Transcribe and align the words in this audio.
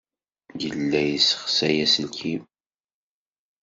Yella 0.61 1.01
yessexsay 1.03 1.77
aselkim. 1.85 2.43